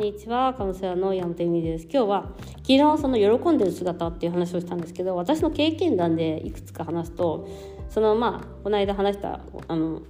[0.00, 1.84] にちはカウンセラーの山本由美です。
[1.84, 2.32] 今日は
[2.62, 7.46] 昨日その喜んでる姿っていう話をしたんですけど私の経験談でいくつか話すと
[7.90, 10.00] そのまあこの間話したあの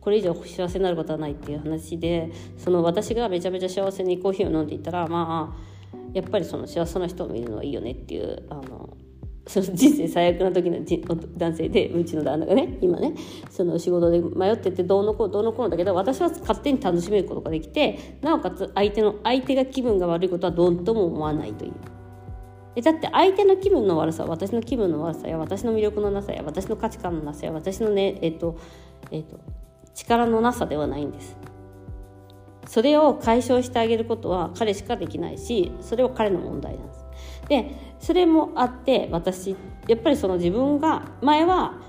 [0.00, 8.96] これ以上幸せになることはないっていう話でその私がめちゃめちゃ幸せにコーヒーを飲んでいたらまあやっぱりその幸せな人を見るのはいいよねっていうあの
[9.46, 10.78] その人生最悪な時の
[11.36, 13.14] 男性でうちの旦那がね今ね
[13.50, 21.72] その仕事で迷っててどうのこうどうのこうだけど私は勝手に楽しめることができてなおかつ相手の相手が気分が悪いことはどうとも思わないという。
[22.76, 28.58] えだって相手の気分の悪さ私の気分の悪さや私の魅力のなさや私の価値観のなさや私のねえっと
[29.12, 29.38] えっと
[29.94, 31.36] 力のなさではないんです
[32.66, 37.04] それを解消してあげることは彼しかできないしそれは彼の問題なんです
[37.48, 39.56] でそれもあって私
[39.88, 41.80] やっぱりその自分が前は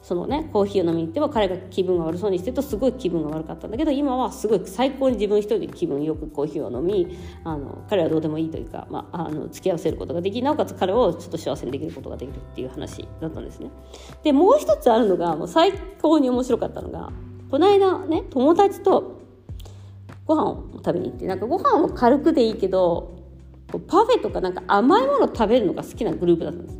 [0.00, 13.70] そのねコーヒーを飲みに行っても彼が気分が悪そうにしてるとすごい気分が悪かったんだけど今はすごい最高に自分一人で気分よくコーヒーを飲みあの彼はどうでもいいというか、まあ、あの付き合わせることができなおかつ彼をちょっと幸せにできることができるっていう話だったんですね。
[14.22, 17.10] でもう一つあるのがもう最高に面白かったのが
[17.50, 19.20] この間ね友達と
[20.26, 23.19] ご飯を食べに行ってなんかご飯を軽くでいいけど
[23.78, 26.78] パフェとかなんか甘いもの食べるのが好きなグループだったんです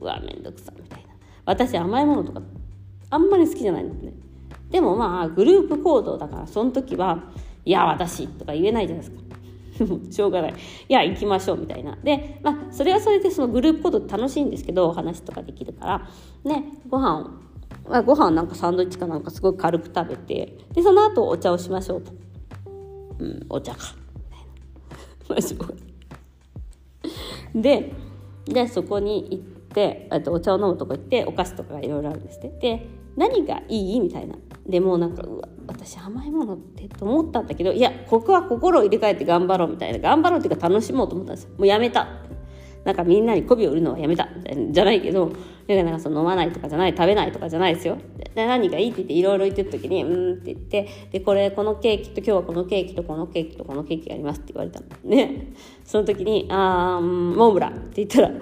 [0.00, 1.08] うわめんどくさみたいな
[1.46, 2.42] 私甘いものとか
[3.10, 4.12] あんまり好きじゃないんですね
[4.70, 7.22] でもまあグループ行動だからその時は
[7.64, 9.22] いや私とか言えないじゃないですか
[10.10, 10.54] しょうがない。
[10.88, 11.96] いや、行きましょうみたいな。
[12.02, 16.08] で、まあ、それはそれでそのグループ行動楽しいんですけどお、話とかできるから、
[16.44, 17.30] ね、ご飯を、
[17.88, 22.12] まあ、ご飯なんかサンドイッチかなんかすごい軽く食べて、で、その後お茶をしましょうと。
[23.18, 23.78] うん、お茶か。
[25.28, 25.91] まあ、しょうがな。
[27.54, 27.92] で
[28.44, 32.86] でそこに行ってとお茶を飲むとこ行ってお菓子とかいろいろあるんですねで
[33.16, 34.36] 何がいいみたいな。
[34.66, 39.98] でもうなんかうわ私甘いものってと思ったんだけどいやここは心を入れ替えて頑張ろうみたいな。
[39.98, 41.50] 頑張ろうっていうか楽しもうと思ったんですよ。
[41.58, 42.08] もうやめた。
[42.84, 44.28] なんかみんなに媚びを売るのはやめた。
[44.70, 45.32] じゃないけど
[45.68, 47.96] なんかその飲まないとかじゃない食べないとかじゃないですよ。
[48.34, 54.86] で何がいいって言っていろいろ言ってる時に「うん」って言ってでこれこのケーキと今日はこのケーキとこのケーキとこのケーキがありますって言われたの。
[55.04, 55.52] ね。
[55.84, 58.32] その時に「あーモンブラン」って言ったら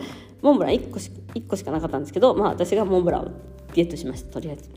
[0.42, 3.28] モンブラン1個し1個しかなかったんですけどまあ私がモンブランを
[3.74, 4.70] ゲットしましたとりあえず。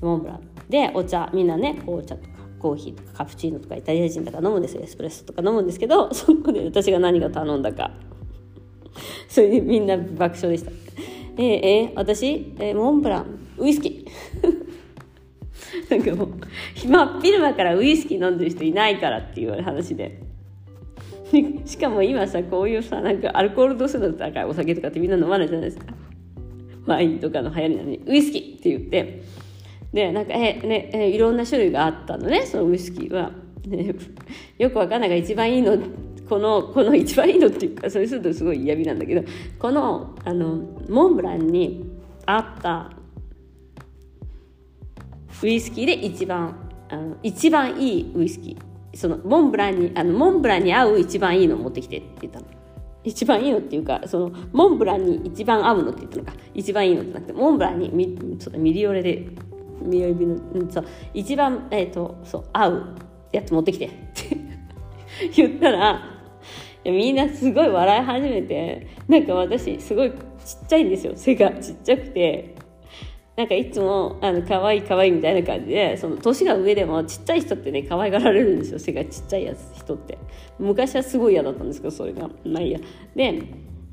[0.00, 0.40] モンブラン。
[0.68, 2.28] でお茶みんなね紅茶とか
[2.58, 4.82] コーヒーとかカプチーノとかイタリア人だから飲むんですよ。
[4.82, 7.90] エスプレッソとか飲むんですけどそこで私が何が頼んだか。
[9.28, 10.72] それでみんな爆笑でした。
[11.36, 14.68] えー、えー、私、えー、モンブランウイスキー。
[15.90, 16.30] なんかもう
[16.86, 20.20] 真っ昼間からウイスキー飲んでる人いないからっていう話で。
[21.66, 25.94] しかも今さこういうさなんかアルコール度数の高いお酒とかってみんな飲まないじゃないですか。
[26.86, 29.22] ワインとかの流行りなのにウイスキーって言って。
[29.92, 33.30] でなんかえねえいろんな種類があったのねそのウイスキーは、
[33.66, 33.94] ね、
[34.58, 35.78] よくわかんないが一番いいの
[36.28, 39.22] このこの一番いいのっていうかそれするとすごい嫌味なんだけど
[39.58, 41.90] このあのモンブランに
[42.26, 42.90] あった
[45.42, 46.56] ウイスキーで一番
[46.90, 48.68] あの一番いいウイスキー。
[48.96, 52.46] そのモンブランにあのモンブランに合う一番いいのを持ってきてって言ったの。
[53.04, 56.32] 一番いいのっていうかそのモンブランに一番合うのって言ったのか。
[56.54, 59.28] 一番いいのってなくてモンブランにミちょっとミリオレで
[59.80, 62.96] ミリオレのそう一番、えーと、そう合う
[63.32, 64.36] やつ持ってきてって
[65.36, 66.17] 言ったら
[66.90, 70.16] みんなすごい笑い始めてなんか私すごいちっ
[70.68, 71.12] ちゃいんですよ。
[71.16, 72.54] 背がちっちゃくて。
[73.36, 78.80] なんかいつもあの可愛い可愛いみたいな感じでその年が上でもちっちゃい人ってね可愛がられるんですよ。
[78.80, 80.18] 背がちっちゃいやつ人って。
[80.58, 82.28] 昔はすごい嫌だったんですけどそれが。
[82.44, 82.80] まあいいや。
[83.14, 83.42] で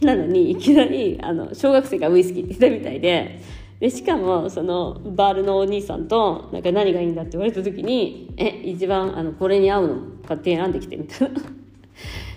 [0.02, 3.40] なのにいきなりあの小学生がウイスキーって言ったみたいで
[3.80, 9.98] でしかもそのバールのお兄さんとなんか何がいいんだって言われた時に「え一番あのこれに合うの
[10.28, 11.42] 買って選んできて」みたいな。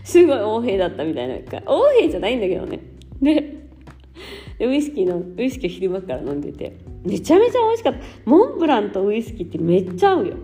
[0.09, 1.35] すごい横兵だったみたいな。
[1.35, 2.81] 横兵じゃないんだけどね。
[3.21, 6.79] でウイスキーのウイスキー昼間から飲んでて。
[7.05, 7.99] めちゃめちゃ美味しかった。
[8.25, 10.37] モンブランとウイスキーってめっちゃ合うよ。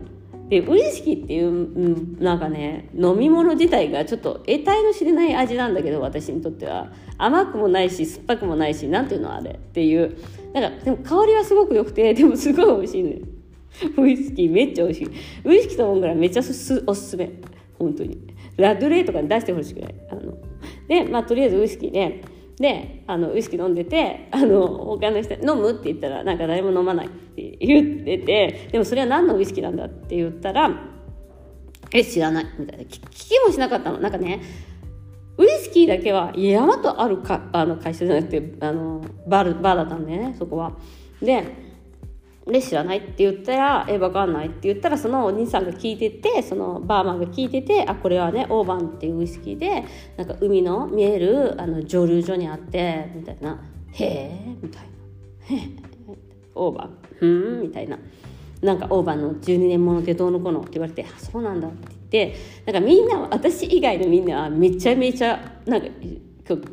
[0.50, 6.93] でウイスキーっていうなんかね飲み物自体がちょっと得体の知れない味なんだけど私にとっては。
[7.17, 9.53] 甘くもないし酸っぱくもないしなんていうのあれ。
[9.53, 10.15] っていう。
[10.53, 13.19] なんかでも香りはすごく良くてでもすごい美味しいのよ。
[13.97, 15.11] ウイスキーめっちゃ美味しい。
[15.44, 17.31] ウイスキーとモンブランめっちゃおすすめ。
[17.79, 18.34] 本当に。
[18.56, 19.95] ラドレーとかに出してほしくない。
[20.11, 20.35] あの
[20.89, 22.23] でまあとりあえずウイスキーで
[22.59, 30.71] であのウイスキー飲んでてあの他の人飲むって言ったらなんか誰も飲まないって言っててでもそれは何のウイスキーなんだって言ったら
[31.93, 32.85] え知らないみたいな。
[32.85, 33.99] 聞きもしなかったの。
[33.99, 34.41] なんかね
[35.37, 40.77] ウイスキーだけは山とあるかあの会社じゃなくてあのバーバーだったんでねそこは。
[41.21, 41.64] で
[42.46, 49.85] で知らないって言ったら「え分かんない」って言ったらそのお兄さんが聞いててそのバーマンが聞いてて「あこれはねオーバンっていうウイスキーで
[50.19, 53.62] なんか海の見えるあの蒸留所にあって」みたいな
[53.93, 54.88] 「へえ」みたいな
[55.56, 55.69] 「へえ」
[56.55, 57.99] オーバン「ふん」みたいな。
[58.62, 61.76] なんかオーバンの12年ものでどうのこうのって言われて「あそうなんだ」って
[62.11, 65.88] 言ってなんかみんな私以外のみんなはめちゃめちゃなんか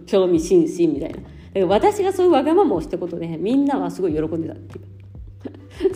[0.06, 1.18] 興味津々みたいな。
[1.18, 4.91] だから私がそういうわがままをしたことでみんなはすごい喜んでたっていう。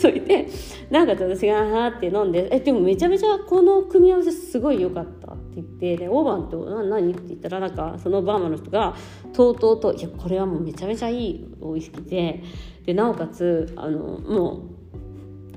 [0.05, 0.47] それで
[0.91, 8.93] なんか私が「はって飲んで「えでもめちゃめちゃこの組み合わせすごい良かった」って言ってでオーバンと「何?」って言ったらなんかそのバーマの人が
[9.33, 12.43] とうとうと「いやこれはもうめちゃめちゃいいウイスキーで
[12.85, 14.69] でなおかつあのも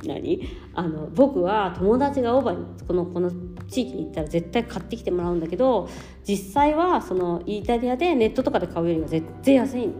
[0.05, 0.49] う何？
[0.73, 3.31] あの僕は友達がオーバーにこのこの
[3.69, 5.91] 地域に行ったら絶対買ってきてもらうんだけど
[6.27, 9.91] 実際はそのイタリアでネットとかで買うよりは全然安い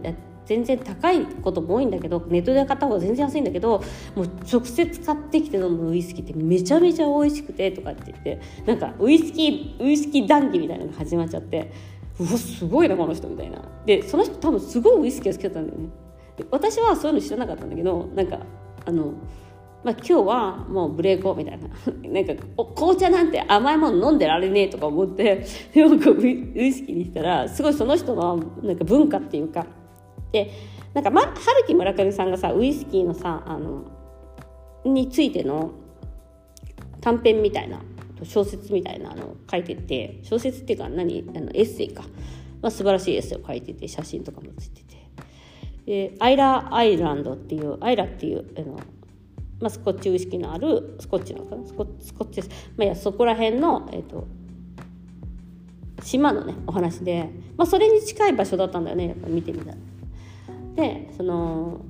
[0.49, 3.83] 全然高いことも多いんだけどネットで買った方が全然安いんだけど
[4.15, 11.71] もう直接買ってきて飲むウイスキーってめちゃめちゃ美味しくてとかって言ってなんかウイスキーウイスキー談義みたいなのが始まっちゃって
[12.19, 13.61] うわすごいなこの人みたいな。
[13.85, 15.89] でその人多分すごいウイスキーが好きだったんだよね。
[16.49, 18.39] 私はそういうの知らなかったんだけどなんか
[18.85, 19.13] あの
[19.81, 21.67] まあ、今日はもうブレーコみたいな。
[22.09, 22.33] なんか
[22.75, 25.45] 紅茶なんて甘いもの飲んでられねえとか思って
[25.75, 29.65] なんかウイスキーにしたらすごいその人のなんか文化っていうか
[30.31, 30.51] で
[30.93, 31.35] なんか、ま、春
[31.67, 33.85] 樹村上さんがさウイスキーのさあの
[34.85, 35.71] についての
[37.01, 37.79] 短編みたいな
[38.23, 42.03] 小説みたいなのを書いてて小説っていうか何あのエッセイか、
[42.61, 44.89] まあ、素晴らしいエッセイを書いてて写真とかもついてて。
[45.85, 48.73] でアイラアイランドっていうアイラっていうあの、
[49.59, 51.65] まあ、スコッチウイスキーのあるスコッチのかな？
[51.65, 54.27] スコスコッチです、まあ、いやそこら辺の、えーと、
[56.03, 59.77] 島のねお話で、まあ、それに近い場所だったんだよねやっぱ見てみたら。
[60.79, 61.81] でその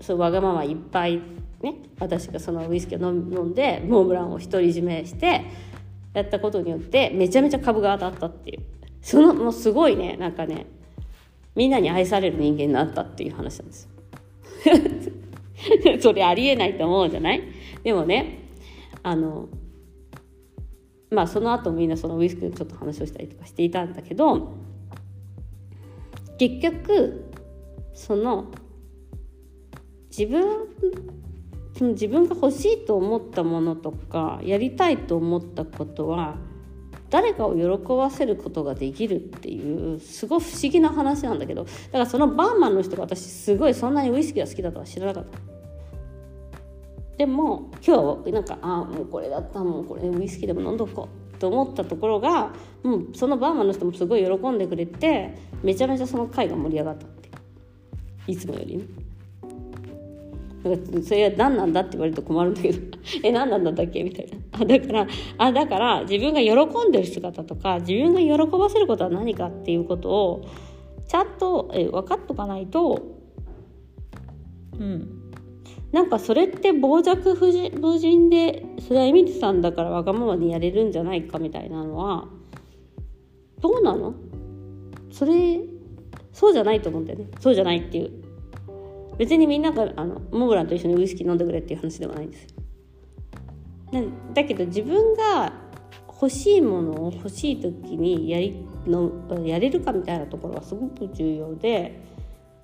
[0.00, 1.20] そうわがままいっぱい
[1.62, 5.42] ね私がそのウイスキーを飲んでモンブランを独り占めして
[6.12, 8.62] やったことによってめちゃめちゃ株が当たったっていう。
[9.02, 10.64] そのもうすごいねなんかね
[11.54, 13.88] みんなに愛される人間になったっていう話なんです。
[16.00, 17.42] それありえないと思うじゃない？
[17.82, 18.38] でもね
[19.02, 19.48] あの
[21.10, 24.54] まあその後みんなそのウイスキーのちょっと話をしたりとかしていたんだけど
[26.50, 27.24] 結局
[27.94, 28.52] その
[30.10, 30.42] 自分
[31.76, 36.36] その自分が欲しいと思ったものとかやりたいと思ったことは
[37.08, 45.38] 誰かを喜ばせることができるっていうすごい不思議な話なんだけどだからそのバーマンの人が私すごいそんなにウイスキーが好きだとは知らなかった。
[47.16, 51.23] でも今日なんかああもうこれだったもうこれウイスキーでも飲んどこう。
[51.38, 52.52] と思ったところが、
[52.82, 57.14] う、そのバーマンの人もすごい喜んでくれてめちゃめちゃその会が盛り上がったって。
[58.26, 58.84] いつもよりね。
[60.64, 62.98] なんかそれは何なんだって言われると困るんだけど。
[63.22, 64.32] え何なんだったっけみたいな。
[64.52, 65.06] あだから
[65.38, 70.44] あだから自分が喜んでる姿とか自分が喜ばせることは何かっていうことを
[71.06, 73.02] ちゃんとえ分かっとかないと
[74.78, 75.23] うん。
[75.94, 82.26] なんかそれって傍若無人でそれはエミリさんだからわがままにやれるんじゃないかみたいなのは
[83.60, 84.12] どうなの？
[85.12, 85.60] それ
[86.32, 87.26] そうじゃないと思うんだよね。
[87.38, 88.10] そうじゃないっていう。
[89.18, 92.50] 別にみんながあのモグランと一緒にウイスキー飲んでくれっていう話ではないんですよ。
[94.34, 95.52] だけど自分が
[96.08, 99.12] 欲しいものを欲しい時にやりの
[99.44, 102.00] やれるかみたいなところがすごく重要で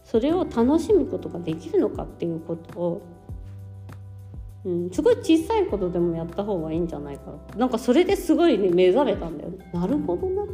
[0.03, 3.03] それを楽しむことができるのかっていうことを
[4.65, 7.57] うん、すごい小さいことでもやった方がいいんじゃないかな。
[7.57, 9.71] なんかそれですごいね目覚めたんだよね。
[9.73, 10.45] なるほどな。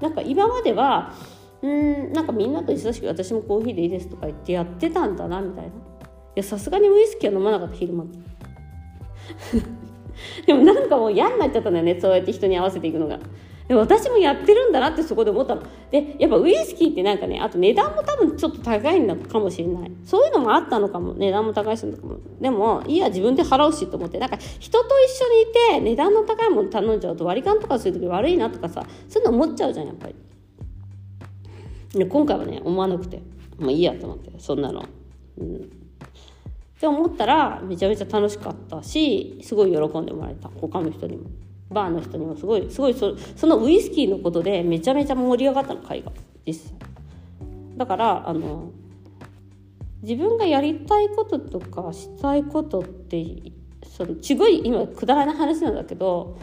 [0.00, 1.12] なんか今までは
[1.60, 5.70] うんなんかみんなと忙しく私もコーヒーでいいですとか言ってやってたんだなみたいな。
[5.70, 5.72] い
[6.36, 8.06] やさすがにウイスキーは飲まなかった昼間。
[10.46, 13.18] でもなんかもう嫌になっちゃったんだよねそうやって人に合わせていくのが。
[13.68, 15.62] で私もやってるんだなってそこで思ったの。
[15.90, 19.92] でやっぱウイスキーってなんかねあと値段も多分ちょっと高いのかもしれない。
[20.04, 21.14] そういうのもあったのかも。
[21.14, 22.18] 値段も高いしのかも。
[22.40, 24.18] でもいいや自分で払うしと思って。
[24.18, 30.14] なんか人と一緒にいて値段の高いもの頼んじゃうと割り勘とかする時悪いなとかさそういうの思っちゃうじゃんやっぱり。
[31.94, 33.22] で今回はね思わなくて。
[33.58, 34.32] もういいやと思って。
[34.38, 34.82] そんなの。
[35.38, 35.56] うん。
[35.56, 35.58] っ
[36.80, 40.48] て思ったらめちゃめちゃ楽しかったしすごい喜んでもらえた。
[40.48, 41.30] 他の人にも。
[41.72, 46.12] バーの人にもすごいすごいそそのウイスキーのことでめちゃめちゃ盛り上がったの会が
[46.46, 46.74] 実際。
[47.76, 48.70] だからあの
[50.02, 53.24] 自分がやりたいこととかしたいことって
[53.86, 56.38] そのすごい今くだらない話なんだけど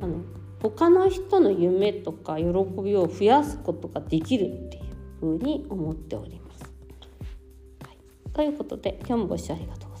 [0.00, 0.22] あの
[0.62, 4.84] 他の人の夢とか喜びを増やすことができるっていう
[5.20, 6.62] ふうに思っております。
[7.84, 9.91] はい、ということで今日もご視聴ありがとう。